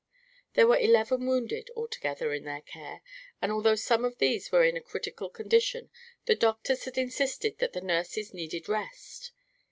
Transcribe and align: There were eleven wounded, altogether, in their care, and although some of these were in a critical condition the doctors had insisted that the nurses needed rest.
There 0.55 0.65
were 0.65 0.79
eleven 0.79 1.27
wounded, 1.27 1.69
altogether, 1.75 2.33
in 2.33 2.43
their 2.43 2.61
care, 2.61 3.03
and 3.39 3.51
although 3.51 3.75
some 3.75 4.03
of 4.03 4.17
these 4.17 4.51
were 4.51 4.63
in 4.63 4.75
a 4.75 4.81
critical 4.81 5.29
condition 5.29 5.91
the 6.25 6.33
doctors 6.33 6.85
had 6.85 6.97
insisted 6.97 7.59
that 7.59 7.73
the 7.73 7.81
nurses 7.81 8.33
needed 8.33 8.67
rest. 8.67 9.31